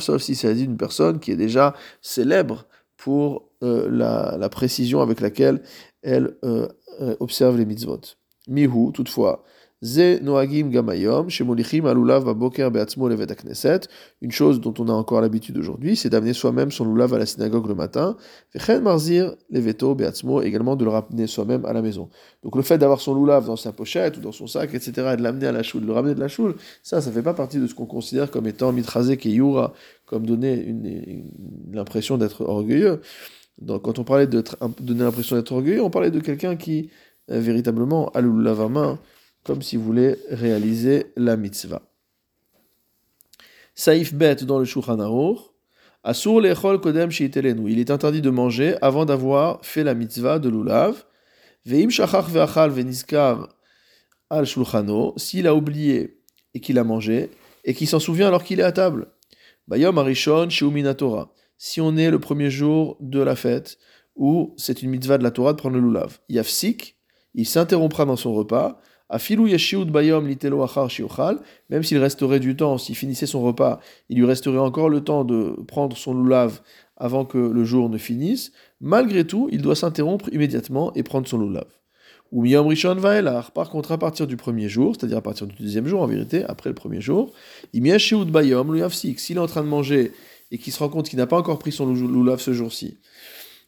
sauf 0.00 0.22
si 0.22 0.34
c'est 0.34 0.54
d'une 0.54 0.76
personne 0.76 1.20
qui 1.20 1.32
est 1.32 1.36
déjà 1.36 1.74
célèbre 2.00 2.66
pour 2.96 3.50
euh, 3.62 3.88
la, 3.90 4.48
précision 4.48 5.00
avec 5.00 5.20
laquelle 5.20 5.62
elle 6.02 6.36
euh, 6.44 6.68
euh, 7.00 7.16
observe 7.20 7.56
les 7.56 7.66
mitzvot. 7.66 8.00
Mihu, 8.48 8.92
toutefois, 8.92 9.44
une 9.82 9.90
chose 14.30 14.60
dont 14.60 14.74
on 14.78 14.88
a 14.88 14.92
encore 14.92 15.22
l'habitude 15.22 15.56
aujourd'hui, 15.56 15.96
c'est 15.96 16.10
d'amener 16.10 16.34
soi-même 16.34 16.70
son 16.70 16.84
lulav 16.84 17.14
à 17.14 17.18
la 17.18 17.24
synagogue 17.24 17.66
le 17.66 17.74
matin. 17.74 18.18
marzir 18.82 19.34
leveto 19.48 19.96
également 20.42 20.76
de 20.76 20.84
le 20.84 20.90
ramener 20.90 21.26
soi-même 21.26 21.64
à 21.64 21.72
la 21.72 21.80
maison. 21.80 22.10
Donc 22.42 22.56
le 22.56 22.62
fait 22.62 22.76
d'avoir 22.76 23.00
son 23.00 23.14
lulav 23.14 23.46
dans 23.46 23.56
sa 23.56 23.72
pochette 23.72 24.18
ou 24.18 24.20
dans 24.20 24.32
son 24.32 24.46
sac, 24.46 24.74
etc., 24.74 24.92
et 25.14 25.16
de 25.16 25.22
l'amener 25.22 25.46
à 25.46 25.52
la 25.52 25.62
choule, 25.62 25.80
de 25.80 25.86
le 25.86 25.94
ramener 25.94 26.14
de 26.14 26.20
la 26.20 26.28
choule, 26.28 26.56
ça, 26.82 27.00
ça 27.00 27.10
fait 27.10 27.22
pas 27.22 27.32
partie 27.32 27.58
de 27.58 27.66
ce 27.66 27.74
qu'on 27.74 27.86
considère 27.86 28.30
comme 28.30 28.46
étant 28.46 28.72
mitrasé 28.72 29.18
et 29.22 29.30
yura, 29.30 29.72
comme 30.04 30.26
donner 30.26 31.24
l'impression 31.72 32.18
d'être 32.18 32.42
orgueilleux. 32.42 33.00
Donc 33.62 33.82
quand 33.82 33.98
on 33.98 34.04
parlait 34.04 34.26
de 34.26 34.44
donner 34.80 35.04
l'impression 35.04 35.36
d'être 35.36 35.52
orgueilleux, 35.52 35.82
on 35.82 35.90
parlait 35.90 36.10
de 36.10 36.20
quelqu'un 36.20 36.56
qui 36.56 36.90
véritablement 37.38 38.10
le 38.14 38.28
lulav 38.28 38.60
à 38.60 38.68
main 38.68 38.98
comme 39.44 39.62
si 39.62 39.76
vous 39.76 39.84
voulez 39.84 40.16
réaliser 40.30 41.06
la 41.16 41.36
mitzvah. 41.36 41.82
Saïf 43.74 44.12
bet 44.14 44.36
dans 44.36 44.58
le 44.58 44.64
Shulchan 44.64 44.98
Asur 46.02 46.40
lechol 46.40 46.80
kodem 46.80 47.10
Il 47.10 47.78
est 47.78 47.90
interdit 47.90 48.22
de 48.22 48.30
manger 48.30 48.76
avant 48.80 49.04
d'avoir 49.04 49.64
fait 49.64 49.84
la 49.84 49.94
mitzvah 49.94 50.38
de 50.38 50.48
lulav. 50.48 51.04
Veim 51.66 51.90
shachach 51.90 52.28
ve'achal 52.28 52.70
ve'nizkar 52.70 53.48
al 54.30 54.46
shulchano. 54.46 55.14
S'il 55.18 55.46
a 55.46 55.54
oublié 55.54 56.18
et 56.54 56.60
qu'il 56.60 56.78
a 56.78 56.84
mangé 56.84 57.30
et 57.64 57.74
qu'il 57.74 57.86
s'en 57.86 58.00
souvient 58.00 58.28
alors 58.28 58.44
qu'il 58.44 58.60
est 58.60 58.64
à 58.64 58.72
table. 58.72 59.08
Bayom 59.68 59.94
Torah. 60.96 61.32
Si 61.58 61.80
on 61.82 61.96
est 61.98 62.10
le 62.10 62.18
premier 62.18 62.50
jour 62.50 62.96
de 63.00 63.20
la 63.20 63.36
fête 63.36 63.76
ou 64.16 64.54
c'est 64.56 64.82
une 64.82 64.90
mitzvah 64.90 65.18
de 65.18 65.22
la 65.22 65.30
Torah 65.30 65.52
de 65.52 65.58
prendre 65.58 65.76
le 65.76 65.82
lulav. 65.82 66.18
Yafsik, 66.30 66.99
il 67.34 67.46
s'interrompra 67.46 68.04
dans 68.04 68.16
son 68.16 68.32
repas. 68.32 68.80
Même 71.68 71.82
s'il 71.82 71.98
resterait 71.98 72.40
du 72.40 72.54
temps, 72.56 72.78
s'il 72.78 72.94
finissait 72.94 73.26
son 73.26 73.42
repas, 73.42 73.80
il 74.08 74.18
lui 74.18 74.24
resterait 74.24 74.58
encore 74.58 74.88
le 74.88 75.02
temps 75.02 75.24
de 75.24 75.56
prendre 75.66 75.96
son 75.96 76.14
loulav 76.14 76.60
avant 76.96 77.24
que 77.24 77.38
le 77.38 77.64
jour 77.64 77.88
ne 77.88 77.98
finisse, 77.98 78.52
malgré 78.80 79.26
tout, 79.26 79.48
il 79.50 79.62
doit 79.62 79.74
s'interrompre 79.74 80.28
immédiatement 80.32 80.92
et 80.94 81.02
prendre 81.02 81.26
son 81.26 81.38
loulav. 81.38 81.66
Ou 82.30 82.44
par 83.54 83.70
contre, 83.70 83.90
à 83.90 83.98
partir 83.98 84.26
du 84.28 84.36
premier 84.36 84.68
jour, 84.68 84.94
c'est-à-dire 84.94 85.18
à 85.18 85.22
partir 85.22 85.48
du 85.48 85.56
deuxième 85.56 85.86
jour, 85.86 86.00
en 86.02 86.06
vérité, 86.06 86.44
après 86.44 86.70
le 86.70 86.74
premier 86.74 87.00
jour, 87.00 87.32
bayom 87.74 88.90
s'il 88.90 89.36
est 89.36 89.40
en 89.40 89.46
train 89.48 89.62
de 89.62 89.68
manger 89.68 90.12
et 90.52 90.58
qu'il 90.58 90.72
se 90.72 90.78
rend 90.78 90.88
compte 90.88 91.08
qu'il 91.08 91.18
n'a 91.18 91.26
pas 91.26 91.38
encore 91.38 91.58
pris 91.58 91.72
son 91.72 91.92
loulav 91.92 92.38
ce 92.38 92.52
jour-ci, 92.52 92.98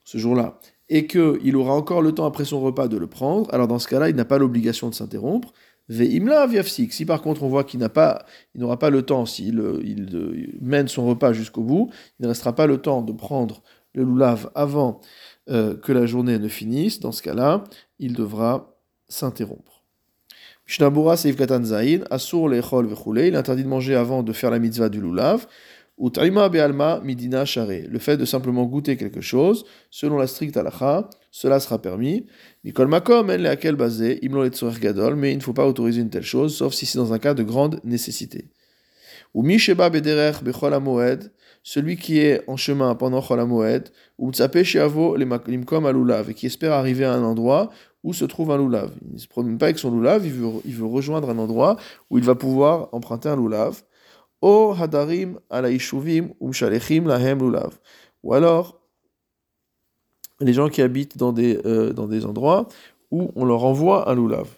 ce 0.04 0.19
jour-là, 0.19 0.61
et 0.93 1.07
qu'il 1.07 1.57
aura 1.57 1.73
encore 1.73 2.03
le 2.03 2.13
temps 2.13 2.27
après 2.27 2.45
son 2.45 2.61
repas 2.61 2.87
de 2.87 2.99
le 2.99 3.07
prendre, 3.07 3.53
alors 3.55 3.67
dans 3.67 3.79
ce 3.79 3.89
cas-là, 3.89 4.11
il 4.11 4.15
n'a 4.15 4.27
pas 4.27 4.37
l'obligation 4.37 4.91
de 4.91 4.95
s'interrompre. 4.95 5.55
Ve'imla 5.89 6.47
viafsik. 6.47 6.93
Si 6.93 7.07
par 7.07 7.23
contre 7.23 7.43
on 7.43 7.49
voit 7.49 7.65
qu'il 7.65 7.81
n'a 7.81 7.89
pas, 7.89 8.27
il 8.55 8.61
n'aura 8.61 8.79
pas 8.79 8.91
le 8.91 9.01
temps, 9.01 9.25
s'il 9.25 9.63
il, 9.83 10.59
mène 10.61 10.89
son 10.89 11.07
repas 11.07 11.33
jusqu'au 11.33 11.63
bout, 11.63 11.91
il 12.21 12.25
ne 12.25 12.29
restera 12.29 12.55
pas 12.55 12.67
le 12.67 12.77
temps 12.77 13.01
de 13.01 13.13
prendre 13.13 13.63
le 13.95 14.05
loulav 14.05 14.51
avant 14.55 15.01
euh, 15.49 15.75
que 15.79 15.93
la 15.93 16.05
journée 16.05 16.39
ne 16.39 16.49
finisse, 16.49 17.01
dans 17.01 17.13
ce 17.13 17.23
cas-là, 17.23 17.65
il 17.99 18.13
devra 18.13 18.77
s'interrompre. 19.09 19.83
Mishnabura 20.69 21.17
Seif 21.17 21.37
Katan 21.37 21.63
Asur 22.11 22.49
Lechol 22.49 22.87
Vechule, 22.87 23.29
il 23.29 23.35
interdit 23.35 23.65
de 23.65 23.69
manger 23.69 23.95
avant 23.95 24.23
de 24.23 24.33
faire 24.35 24.51
la 24.51 24.59
mitzvah 24.59 24.91
du 24.91 25.01
Bealma 25.01 25.39
Le 25.99 26.09
fait 27.99 28.17
de 28.17 28.25
simplement 28.25 28.65
goûter 28.65 28.97
quelque 28.97 29.21
chose, 29.21 29.65
selon 29.91 30.19
la 30.19 30.27
stricte 30.27 30.57
halacha, 30.57 31.09
cela 31.31 31.61
sera 31.61 31.81
permis. 31.81 32.27
Makom, 32.65 33.31
en 33.31 33.37
leakel 33.37 33.77
basé, 33.77 34.25
imlo 34.25 34.49
gadol, 34.81 35.17
mais 35.17 35.33
il 35.33 35.37
ne 35.37 35.43
faut 35.43 35.53
pas 35.53 35.67
autoriser 35.67 36.01
une 36.01 36.11
telle 36.11 36.23
chose, 36.23 36.57
sauf 36.57 36.73
si 36.73 36.87
c'est 36.87 36.99
dans 36.99 37.13
un 37.13 37.19
cas 37.19 37.35
de 37.35 37.43
grande 37.43 37.81
nécessité. 37.85 38.49
Ou 39.35 39.43
Bederech 39.43 40.43
Bechol 40.43 40.75
Amoed, 40.75 41.33
celui 41.63 41.97
qui 41.97 42.19
est 42.19 42.43
en 42.49 42.57
chemin 42.57 42.95
pendant 42.95 43.23
Chol 43.23 43.41
Amoed, 43.41 43.91
ou 44.19 44.31
Alulav, 45.87 46.31
et 46.31 46.35
qui 46.35 46.47
espère 46.47 46.73
arriver 46.73 47.05
à 47.05 47.13
un 47.13 47.23
endroit 47.23 47.71
où 48.03 48.13
se 48.13 48.25
trouve 48.25 48.51
un 48.51 48.57
loulav. 48.57 48.91
Il 49.07 49.15
ne 49.15 49.19
se 49.19 49.29
promène 49.29 49.59
pas 49.59 49.67
avec 49.67 49.79
son 49.79 49.91
loulav, 49.91 50.27
il 50.27 50.33
veut, 50.33 50.51
il 50.65 50.75
veut 50.75 50.87
rejoindre 50.87 51.31
un 51.31 51.39
endroit 51.39 51.77
où 52.11 52.19
il 52.19 52.25
va 52.25 52.35
pouvoir 52.35 52.89
emprunter 52.93 53.29
un 53.29 53.37
loulav. 53.37 53.83
O 54.43 54.75
hadarim 54.79 55.39
ala 55.49 55.69
umshalechim 55.69 57.07
lahem 57.07 57.39
lulav. 57.39 57.79
Ou 58.23 58.35
alors, 58.35 58.83
les 60.41 60.53
gens 60.53 60.69
qui 60.69 60.83
habitent 60.83 61.17
dans 61.17 61.33
des, 61.33 61.59
euh, 61.65 61.93
dans 61.93 62.07
des 62.07 62.27
endroits 62.27 62.69
où 63.11 63.31
on 63.37 63.45
leur 63.45 63.65
envoie 63.65 64.11
un 64.11 64.15
loulav. 64.15 64.49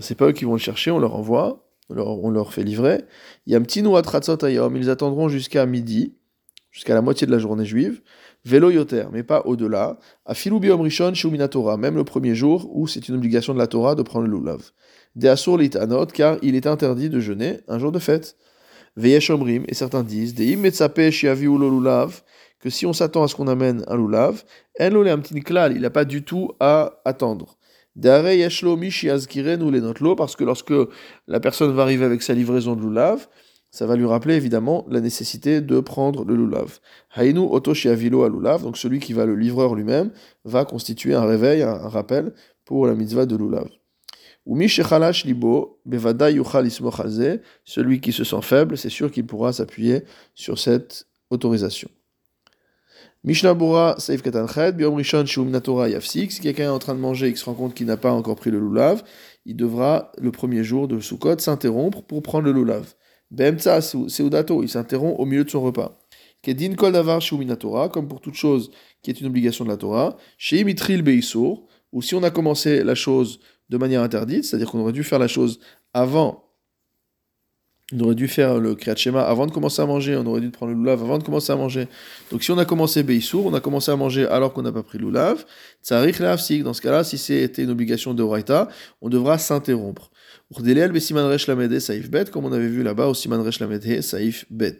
C'est 0.00 0.14
pas 0.14 0.26
eux 0.26 0.32
qui 0.32 0.44
vont 0.44 0.52
le 0.52 0.58
chercher, 0.58 0.90
on 0.90 0.98
leur 0.98 1.14
envoie, 1.14 1.64
on 1.90 2.30
leur, 2.30 2.52
fait 2.52 2.62
livrer. 2.62 3.04
Y 3.46 3.54
a 3.54 3.58
un 3.58 3.62
petit 3.62 3.80
ayom, 3.80 4.76
ils 4.76 4.90
attendront 4.90 5.28
jusqu'à 5.28 5.64
midi, 5.66 6.14
jusqu'à 6.70 6.94
la 6.94 7.02
moitié 7.02 7.26
de 7.26 7.32
la 7.32 7.38
journée 7.38 7.64
juive. 7.64 8.02
Vélo 8.44 8.70
yoter, 8.70 9.06
mais 9.12 9.22
pas 9.22 9.42
au-delà. 9.44 9.98
A 10.24 10.34
biom 10.34 10.80
rishon 10.80 11.12
Torah, 11.50 11.76
même 11.76 11.96
le 11.96 12.04
premier 12.04 12.34
jour 12.34 12.70
où 12.72 12.86
c'est 12.86 13.08
une 13.08 13.16
obligation 13.16 13.54
de 13.54 13.58
la 13.58 13.66
Torah 13.66 13.94
de 13.94 14.02
prendre 14.02 14.26
le 14.26 14.38
lulav. 14.38 14.70
De 15.16 15.28
asur 15.28 15.56
litanot, 15.58 16.06
car 16.06 16.38
il 16.42 16.54
est 16.54 16.66
interdit 16.66 17.10
de 17.10 17.20
jeûner 17.20 17.60
un 17.68 17.78
jour 17.78 17.92
de 17.92 17.98
fête. 17.98 18.36
Veyeshomrim, 18.96 19.64
et 19.68 19.74
certains 19.74 20.02
disent, 20.02 20.34
que 22.60 22.70
si 22.70 22.86
on 22.86 22.92
s'attend 22.92 23.22
à 23.22 23.28
ce 23.28 23.34
qu'on 23.34 23.48
amène 23.48 23.84
un 23.86 23.96
lulav, 23.96 24.44
un 24.80 25.18
petit 25.18 25.42
il 25.48 25.80
n'a 25.80 25.90
pas 25.90 26.04
du 26.04 26.24
tout 26.24 26.50
à 26.60 27.00
attendre. 27.04 27.56
parce 30.16 30.36
que 30.36 30.44
lorsque 30.44 30.74
la 31.26 31.40
personne 31.40 31.72
va 31.72 31.82
arriver 31.82 32.04
avec 32.04 32.22
sa 32.22 32.34
livraison 32.34 32.76
de 32.76 32.82
lulav, 32.82 33.28
ça 33.70 33.86
va 33.86 33.96
lui 33.96 34.06
rappeler 34.06 34.34
évidemment 34.34 34.86
la 34.88 35.00
nécessité 35.00 35.60
de 35.60 35.80
prendre 35.80 36.24
le 36.24 36.36
lulav. 36.36 36.78
Hainu 37.16 37.40
otoshiavilo 37.40 38.22
à 38.22 38.28
lulav, 38.28 38.62
donc 38.62 38.78
celui 38.78 38.98
qui 38.98 39.12
va 39.12 39.26
le 39.26 39.36
livreur 39.36 39.74
lui-même, 39.74 40.10
va 40.44 40.64
constituer 40.64 41.14
un 41.14 41.26
réveil, 41.26 41.62
un 41.62 41.88
rappel 41.88 42.32
pour 42.64 42.86
la 42.86 42.94
mitzvah 42.94 43.26
de 43.26 43.36
lulav. 43.36 43.68
Celui 47.64 48.00
qui 48.00 48.12
se 48.12 48.24
sent 48.24 48.42
faible, 48.42 48.78
c'est 48.78 48.88
sûr 48.88 49.10
qu'il 49.10 49.26
pourra 49.26 49.52
s'appuyer 49.52 50.04
sur 50.34 50.58
cette 50.58 51.06
autorisation. 51.30 51.90
Mishnabura 53.24 53.96
Saif 53.98 54.22
Katanchet, 54.22 54.72
Biom 54.72 54.94
Rishon 54.94 55.26
Shumnatora 55.26 55.88
Yafsik, 55.88 56.30
si 56.32 56.40
quelqu'un 56.40 56.64
est 56.64 56.68
en 56.68 56.78
train 56.78 56.94
de 56.94 57.00
manger 57.00 57.26
et 57.26 57.30
qu'il 57.30 57.38
se 57.38 57.44
rend 57.44 57.54
compte 57.54 57.74
qu'il 57.74 57.86
n'a 57.86 57.96
pas 57.96 58.12
encore 58.12 58.36
pris 58.36 58.50
le 58.50 58.60
lulav, 58.60 59.02
il 59.44 59.56
devra, 59.56 60.12
le 60.18 60.30
premier 60.30 60.62
jour 60.62 60.86
de 60.86 61.00
Sukkot, 61.00 61.38
s'interrompre 61.38 62.02
pour 62.02 62.22
prendre 62.22 62.44
le 62.44 62.52
lulav. 62.52 62.94
Bemtsa 63.30 63.80
Seudato, 63.82 64.62
il 64.62 64.68
s'interrompt 64.68 65.16
au 65.18 65.26
milieu 65.26 65.44
de 65.44 65.50
son 65.50 65.60
repas. 65.60 65.98
Kedin 66.42 66.74
Kol 66.74 66.92
Davar 66.92 67.20
Shuminatora, 67.20 67.88
comme 67.88 68.06
pour 68.06 68.20
toute 68.20 68.34
chose 68.34 68.70
qui 69.02 69.10
est 69.10 69.20
une 69.20 69.26
obligation 69.26 69.64
de 69.64 69.70
la 69.70 69.76
Torah, 69.76 70.16
Chez 70.38 70.62
Mitril 70.62 71.02
Beisour, 71.02 71.66
ou 71.92 72.02
si 72.02 72.14
on 72.14 72.22
a 72.22 72.30
commencé 72.30 72.84
la 72.84 72.94
chose 72.94 73.40
de 73.68 73.76
manière 73.76 74.02
interdite, 74.02 74.44
c'est-à-dire 74.44 74.70
qu'on 74.70 74.80
aurait 74.80 74.92
dû 74.92 75.04
faire 75.04 75.18
la 75.18 75.28
chose 75.28 75.60
avant, 75.94 76.48
on 77.92 78.00
aurait 78.00 78.14
dû 78.14 78.28
faire 78.28 78.58
le 78.58 78.74
Kriyat 78.74 78.96
Shema 78.96 79.22
avant 79.22 79.46
de 79.46 79.50
commencer 79.50 79.80
à 79.80 79.86
manger, 79.86 80.14
on 80.16 80.26
aurait 80.26 80.42
dû 80.42 80.50
prendre 80.50 80.72
le 80.72 80.78
lulav 80.78 81.02
avant 81.02 81.16
de 81.16 81.22
commencer 81.22 81.52
à 81.52 81.56
manger. 81.56 81.88
Donc 82.30 82.42
si 82.42 82.50
on 82.50 82.58
a 82.58 82.66
commencé 82.66 83.02
Beisour, 83.02 83.46
on 83.46 83.54
a 83.54 83.60
commencé 83.60 83.90
à 83.90 83.96
manger 83.96 84.26
alors 84.26 84.52
qu'on 84.52 84.60
n'a 84.60 84.72
pas 84.72 84.82
pris 84.82 84.98
le 84.98 85.06
lulav, 85.06 85.46
Tsarich 85.82 86.20
dans 86.20 86.74
ce 86.74 86.82
cas-là, 86.82 87.02
si 87.02 87.16
c'était 87.16 87.62
une 87.62 87.70
obligation 87.70 88.12
de 88.12 88.22
Oraita, 88.22 88.68
on 89.00 89.08
devra 89.08 89.38
s'interrompre. 89.38 90.10
Comme 90.50 90.64
on 92.44 92.52
avait 92.52 92.68
vu 92.68 92.82
là-bas 92.82 93.06
au 93.06 93.14
Siman 93.14 93.42
Resh 93.42 93.60
Lamede 93.60 94.00
Saif 94.02 94.44
Bet. 94.50 94.78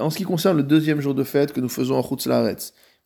En 0.00 0.10
ce 0.10 0.16
qui 0.16 0.24
concerne 0.24 0.56
le 0.56 0.62
deuxième 0.62 1.00
jour 1.00 1.14
de 1.14 1.24
fête 1.24 1.52
que 1.52 1.60
nous 1.60 1.68
faisons 1.68 1.96
en 1.96 2.02
Chutz 2.02 2.26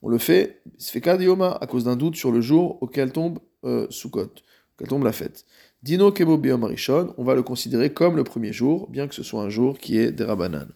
on 0.02 0.08
le 0.08 0.18
fait 0.18 0.62
Sfeka 0.78 1.16
Diyoma 1.16 1.56
à 1.60 1.66
cause 1.66 1.84
d'un 1.84 1.96
doute 1.96 2.16
sur 2.16 2.32
le 2.32 2.40
jour 2.40 2.78
auquel 2.82 3.12
tombe 3.12 3.38
euh, 3.64 3.86
Sukkot 3.90 4.32
qu'elle 4.76 4.88
tombe 4.88 5.04
la 5.04 5.12
fête. 5.12 5.44
Dino 5.82 6.12
Kebo 6.12 6.36
Biom 6.38 6.68
on 7.16 7.24
va 7.24 7.34
le 7.34 7.42
considérer 7.42 7.92
comme 7.92 8.16
le 8.16 8.24
premier 8.24 8.52
jour, 8.52 8.88
bien 8.88 9.08
que 9.08 9.14
ce 9.14 9.22
soit 9.22 9.42
un 9.42 9.48
jour 9.48 9.78
qui 9.78 9.98
est 9.98 10.12
des 10.12 10.24
Rabanan. 10.24 10.68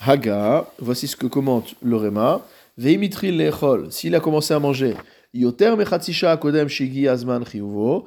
Haga, 0.00 0.72
voici 0.78 1.06
ce 1.06 1.16
que 1.16 1.26
commente 1.26 1.74
le 1.82 1.96
Rema. 1.96 2.44
Veimitri 2.78 3.32
lechol, 3.32 3.92
s'il 3.92 4.14
a 4.14 4.20
commencé 4.20 4.54
à 4.54 4.58
manger, 4.58 4.94
yoter 5.34 5.76
mechatzisha 5.76 6.36
kodem 6.38 6.68
shigi 6.68 7.06
azman 7.06 7.44
chiyuvo, 7.44 8.04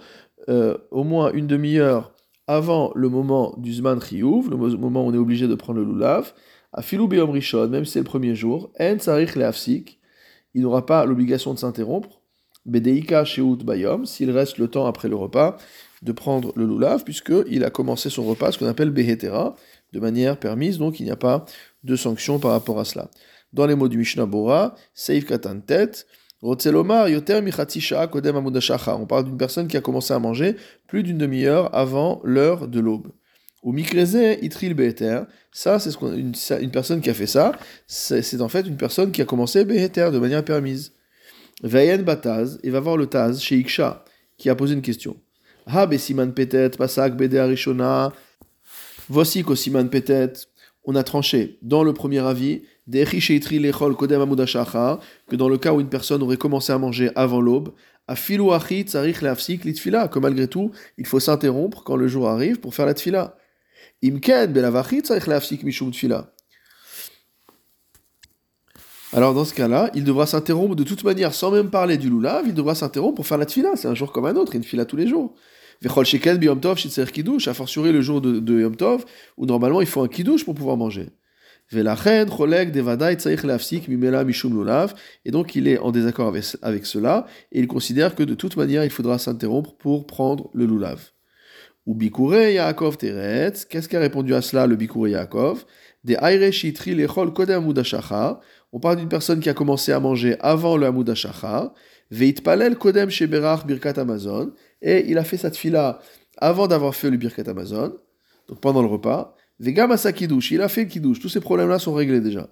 euh, 0.50 0.78
au 0.90 1.04
moins 1.04 1.32
une 1.32 1.48
demi-heure 1.48 2.12
avant 2.48 2.92
le 2.96 3.10
moment 3.10 3.54
du 3.58 3.74
zman 3.74 4.02
chiyuv, 4.02 4.50
le 4.50 4.58
moment 4.58 5.06
où 5.06 5.10
on 5.10 5.14
est 5.14 5.18
obligé 5.18 5.48
de 5.48 5.56
prendre 5.56 5.80
le 5.80 5.86
lulav, 5.86 6.34
afilu 6.76 7.08
biom 7.08 7.32
rishon, 7.32 7.68
même 7.70 7.86
si 7.86 7.94
c'est 7.94 8.00
le 8.00 8.06
premier 8.06 8.36
jour, 8.36 8.72
en 8.80 8.98
il 10.54 10.62
n'aura 10.62 10.86
pas 10.86 11.06
l'obligation 11.06 11.54
de 11.54 11.60
s'interrompre, 11.60 12.22
Bedeika 12.66 13.26
Sheut 13.26 13.64
Bayom, 13.64 14.06
s'il 14.06 14.32
reste 14.32 14.58
le 14.58 14.68
temps 14.68 14.86
après 14.86 15.08
le 15.08 15.16
repas, 15.16 15.58
de 16.02 16.12
prendre 16.12 16.52
le 16.56 16.66
lulav, 16.66 17.04
puisqu'il 17.04 17.64
a 17.64 17.70
commencé 17.70 18.10
son 18.10 18.24
repas, 18.24 18.52
ce 18.52 18.60
qu'on 18.60 18.68
appelle 18.68 18.90
Behetera, 18.90 19.56
de 19.94 20.00
manière 20.00 20.38
permise, 20.38 20.78
donc 20.78 21.00
il 21.00 21.04
n'y 21.04 21.12
a 21.12 21.16
pas 21.16 21.46
de 21.84 21.96
sanction 21.96 22.40
par 22.40 22.52
rapport 22.52 22.80
à 22.80 22.86
cela. 22.86 23.10
Dans 23.54 23.66
les 23.66 23.76
mots 23.76 23.88
du 23.88 23.98
Mishnah 23.98 24.26
Bora, 24.26 24.76
Seif 24.94 25.26
Katan 25.26 25.62
Tet, 25.62 26.06
Rotzelomar 26.42 27.10
Yoter 27.10 27.42
Kodem 28.12 28.38
On 28.38 29.06
parle 29.06 29.26
d'une 29.26 29.38
personne 29.38 29.68
qui 29.68 29.78
a 29.78 29.82
commencé 29.82 30.14
à 30.14 30.20
manger 30.20 30.56
plus 30.88 31.04
d'une 31.04 31.18
demi-heure 31.18 31.74
avant 31.74 32.22
l'heure 32.24 32.68
de 32.68 32.80
l'aube. 32.80 33.08
Ou 33.66 33.74
Mikreze 33.74 34.38
Itril 34.44 34.76
Beheter, 34.76 35.24
ça 35.52 35.80
c'est 35.80 36.00
une, 36.00 36.34
personne 36.72 37.02
qui 37.02 37.10
a 37.10 37.16
fait 37.16 37.26
ça, 37.26 37.54
c'est 37.88 38.40
en 38.40 38.48
fait 38.48 38.68
une 38.68 38.78
personne 38.78 39.12
qui 39.12 39.24
a 39.24 39.26
commencé 39.26 39.66
Beheter 39.66 40.12
de 40.14 40.20
manière 40.20 40.46
permise. 40.46 40.94
Vayen 41.64 42.04
Bataz, 42.04 42.60
il 42.64 42.72
va 42.72 42.80
voir 42.80 42.96
le 42.96 43.08
Taz 43.08 43.42
chez 43.42 43.58
Iksha, 43.58 44.06
qui 44.38 44.52
a 44.52 44.56
posé 44.56 44.76
une 44.76 44.84
question. 44.84 45.18
Ha 45.66 45.88
Besiman 45.88 46.32
Petet, 46.32 46.70
Pasak 46.78 47.18
Bede 47.18 47.34
Arishona. 47.36 48.14
Voici 49.10 49.44
qu'au 49.44 49.56
Siman 49.56 49.90
Petet, 49.90 50.34
on 50.84 50.94
a 50.94 51.02
tranché 51.02 51.58
dans 51.64 51.84
le 51.84 51.94
premier 51.94 52.20
avis, 52.20 52.62
que 52.88 55.36
dans 55.36 55.50
le 55.50 55.58
cas 55.58 55.74
où 55.74 55.82
une 55.82 55.90
personne 55.90 56.22
aurait 56.22 56.38
commencé 56.38 56.72
à 56.72 56.78
manger 56.78 57.10
avant 57.16 57.42
l'aube, 57.42 57.74
que 58.08 60.20
malgré 60.20 60.48
tout, 60.48 60.70
il 61.00 61.08
faut 61.08 61.20
s'interrompre 61.20 61.84
quand 61.84 61.96
le 61.96 62.08
jour 62.08 62.30
arrive 62.30 62.60
pour 62.60 62.76
faire 62.76 62.86
la 62.86 62.94
tfila. 62.94 63.36
Alors 69.14 69.34
dans 69.34 69.46
ce 69.46 69.54
cas-là, 69.54 69.92
il 69.96 70.04
devra 70.04 70.26
s'interrompre 70.26 70.76
de 70.76 70.84
toute 70.84 71.04
manière, 71.04 71.34
sans 71.34 71.50
même 71.52 71.70
parler 71.70 71.98
du 71.98 72.10
lulav, 72.10 72.46
il 72.48 72.54
devra 72.54 72.76
s'interrompre 72.76 73.16
pour 73.16 73.28
faire 73.28 73.38
la 73.38 73.46
tfila. 73.46 73.76
C'est 73.76 73.88
un 73.88 73.96
jour 73.96 74.12
comme 74.12 74.26
un 74.26 74.36
autre, 74.36 74.56
il 74.56 74.58
une 74.58 74.64
fila 74.64 74.84
tous 74.86 74.98
les 74.98 75.08
jours. 75.08 75.36
Vechol 75.82 76.06
sheken 76.06 76.38
bi 76.38 76.48
kiddush, 77.14 77.48
a 77.48 77.54
fortiori 77.54 77.92
le 77.92 78.02
jour 78.02 78.20
de, 78.22 78.40
de 78.40 78.60
Yom 78.60 78.76
Tov, 78.76 79.06
où 79.38 79.46
normalement 79.46 79.82
il 79.82 79.88
faut 79.88 80.02
un 80.02 80.08
kiddush 80.08 80.44
pour 80.44 80.54
pouvoir 80.54 80.78
manger. 80.78 81.10
Velachen 81.72 82.30
cholek 82.30 82.72
devadai 82.72 83.16
tzaich 83.16 83.44
leafsik 83.44 83.88
mimela 83.88 84.24
mishum 84.24 84.54
lulav, 84.54 84.94
et 85.24 85.32
donc 85.32 85.56
il 85.56 85.68
est 85.68 85.80
en 85.80 85.92
désaccord 85.92 86.28
avec, 86.28 86.44
avec 86.62 86.86
cela, 86.86 87.26
et 87.52 87.60
il 87.60 87.68
considère 87.68 88.16
que 88.16 88.24
de 88.24 88.36
toute 88.36 88.58
manière 88.58 88.84
il 88.84 88.92
faudra 88.92 89.18
s'interrompre 89.18 89.76
pour 89.78 90.06
prendre 90.06 90.50
le 90.54 90.66
lulav. 90.66 91.15
Ou 91.86 91.94
bikure 91.94 92.50
Yaakov 92.50 92.98
teretz, 92.98 93.66
qu'est-ce 93.66 93.88
qu'a 93.88 94.00
répondu 94.00 94.34
à 94.34 94.42
cela 94.42 94.66
le 94.66 94.76
bikure 94.76 95.08
Yaakov? 95.08 95.66
Des 96.04 96.18
aire 96.22 96.52
shitri 96.52 96.96
lechol 96.96 97.34
kodem 97.34 97.72
on 98.76 98.80
parle 98.82 98.98
d'une 98.98 99.08
personne 99.08 99.40
qui 99.40 99.50
a 99.50 99.54
commencé 99.54 99.94
à 99.94 100.02
manger 100.02 100.36
avant 100.42 100.76
le 100.76 100.86
Hamoud 100.86 101.10
Ashachar, 101.10 101.74
Veit 102.12 102.42
Palel 102.44 102.76
Kodem 102.76 103.10
Sheberach 103.10 103.66
Birkat 103.66 103.94
Amazon, 103.98 104.52
et 104.82 105.10
il 105.10 105.18
a 105.18 105.24
fait 105.24 105.38
cette 105.38 105.56
fila 105.56 106.00
avant 106.38 106.68
d'avoir 106.68 106.94
fait 106.94 107.10
le 107.10 107.16
Birkat 107.16 107.50
Amazon, 107.50 107.98
donc 108.50 108.60
pendant 108.60 108.82
le 108.82 108.90
repas. 108.90 109.34
Vegam 109.60 109.94
Asa 109.94 110.12
Kiddush, 110.12 110.52
il 110.52 110.62
a 110.62 110.68
fait 110.68 110.84
le 110.84 110.90
Kiddush, 110.90 111.22
tous 111.22 111.30
ces 111.30 111.40
problèmes-là 111.40 111.80
sont 111.80 111.94
réglés 111.94 112.20
déjà. 112.20 112.50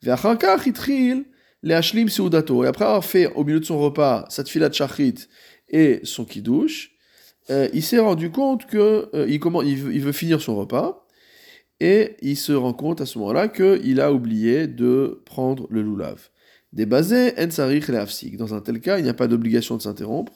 Ve'achankach 0.00 0.64
Itril 0.64 1.24
Le 1.62 1.74
Hashlim 1.74 2.08
Seudato, 2.08 2.62
et 2.62 2.68
après 2.68 2.84
avoir 2.84 3.04
fait 3.04 3.26
au 3.34 3.42
milieu 3.42 3.58
de 3.58 3.64
son 3.64 3.80
repas 3.80 4.26
cette 4.28 4.48
fila 4.48 4.68
de 4.68 4.74
Shachrit 4.74 5.26
et 5.68 6.02
son 6.04 6.24
Kiddush, 6.24 6.93
euh, 7.50 7.68
il 7.72 7.82
s'est 7.82 7.98
rendu 7.98 8.30
compte 8.30 8.66
que 8.66 9.08
euh, 9.14 9.26
il, 9.28 9.40
comment, 9.40 9.62
il 9.62 9.76
veut 9.76 10.12
finir 10.12 10.40
son 10.40 10.56
repas, 10.56 11.06
et 11.80 12.16
il 12.22 12.36
se 12.36 12.52
rend 12.52 12.72
compte 12.72 13.00
à 13.00 13.06
ce 13.06 13.18
moment-là 13.18 13.48
qu'il 13.48 14.00
a 14.00 14.12
oublié 14.12 14.66
de 14.66 15.22
prendre 15.26 15.66
le 15.70 15.82
loulav. 15.82 16.30
Débasé, 16.72 17.32
en 17.38 17.50
sarich 17.50 17.88
le 17.88 18.36
Dans 18.36 18.54
un 18.54 18.60
tel 18.60 18.80
cas, 18.80 18.98
il 18.98 19.04
n'y 19.04 19.08
a 19.08 19.14
pas 19.14 19.28
d'obligation 19.28 19.76
de 19.76 19.82
s'interrompre. 19.82 20.32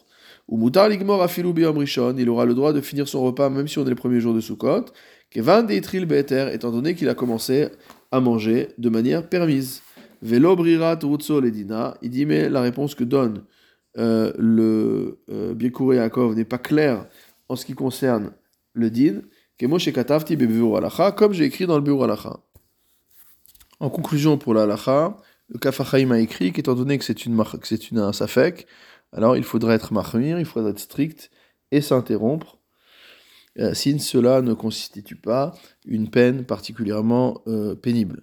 Ou 0.46 0.56
mutar 0.56 0.88
ligmor 0.88 1.22
afilu 1.22 1.50
rishon, 1.66 2.14
il 2.16 2.28
aura 2.28 2.46
le 2.46 2.54
droit 2.54 2.72
de 2.72 2.80
finir 2.80 3.06
son 3.06 3.22
repas 3.22 3.50
même 3.50 3.68
si 3.68 3.78
on 3.78 3.84
est 3.84 3.88
les 3.88 3.94
premiers 3.94 4.20
jours 4.20 4.34
de 4.34 4.40
Sukkot. 4.40 4.86
Kevan 5.30 5.66
deitril 5.66 6.06
beter, 6.06 6.50
étant 6.52 6.70
donné 6.70 6.94
qu'il 6.94 7.08
a 7.08 7.14
commencé 7.14 7.68
à 8.12 8.20
manger 8.20 8.68
de 8.78 8.88
manière 8.88 9.28
permise. 9.28 9.82
Velo 10.22 10.56
brirat 10.56 10.98
ledina, 11.02 11.96
il 12.02 12.10
dit 12.10 12.24
mais 12.24 12.48
la 12.48 12.62
réponse 12.62 12.94
que 12.94 13.04
donne 13.04 13.42
euh, 13.96 14.32
le 14.38 15.20
euh, 15.30 15.54
Biekouré 15.54 15.96
Yaakov 15.96 16.34
n'est 16.34 16.44
pas 16.44 16.58
claire 16.58 17.06
en 17.48 17.56
ce 17.56 17.64
qui 17.64 17.74
concerne 17.74 18.32
le 18.74 18.90
din, 18.90 19.22
comme 19.58 21.32
j'ai 21.32 21.44
écrit 21.44 21.66
dans 21.66 21.76
le 21.76 21.82
bureau 21.82 22.04
alacha. 22.04 22.38
En 23.80 23.90
conclusion 23.90 24.38
pour 24.38 24.54
la 24.54 24.66
le 24.66 25.58
Kafachaim 25.58 26.10
a 26.10 26.18
écrit 26.18 26.52
qu'étant 26.52 26.74
donné 26.74 26.98
que 26.98 27.04
c'est 27.04 27.24
une, 27.24 27.36
que 27.42 27.66
c'est 27.66 27.90
une 27.90 27.98
un 27.98 28.12
safek, 28.12 28.66
alors 29.12 29.36
il 29.36 29.44
faudrait 29.44 29.74
être 29.74 29.92
mahmir, 29.92 30.38
il 30.38 30.44
faudrait 30.44 30.72
être 30.72 30.78
strict 30.78 31.30
et 31.70 31.80
s'interrompre 31.80 32.58
euh, 33.58 33.74
cela 33.74 34.40
ne 34.40 34.54
constitue 34.54 35.16
pas 35.16 35.54
une 35.84 36.10
peine 36.10 36.44
particulièrement 36.44 37.42
euh, 37.46 37.74
pénible. 37.74 38.22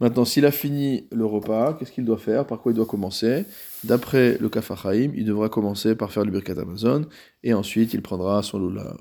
Maintenant, 0.00 0.24
s'il 0.24 0.46
a 0.46 0.50
fini 0.50 1.06
le 1.12 1.26
repas, 1.26 1.74
qu'est-ce 1.74 1.92
qu'il 1.92 2.04
doit 2.04 2.18
faire? 2.18 2.46
Par 2.46 2.60
quoi 2.60 2.72
il 2.72 2.74
doit 2.74 2.86
commencer? 2.86 3.44
D'après 3.84 4.38
le 4.38 4.48
Kafachaim, 4.48 5.12
il 5.14 5.26
devra 5.26 5.48
commencer 5.50 5.94
par 5.94 6.10
faire 6.10 6.24
le 6.24 6.30
Birkat 6.30 6.58
Amazon 6.60 7.06
et 7.42 7.52
ensuite 7.52 7.92
il 7.92 8.02
prendra 8.02 8.42
son 8.42 8.58
lulav. 8.66 8.98